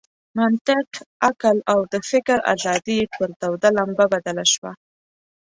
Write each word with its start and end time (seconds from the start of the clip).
منطق، 0.37 0.89
عقل 1.27 1.57
او 1.71 1.79
د 1.91 1.93
فکر 2.09 2.37
آزادي 2.53 2.99
پر 3.15 3.29
توده 3.39 3.69
لمبه 3.77 4.05
بدله 4.13 4.45
شوه. 4.53 4.71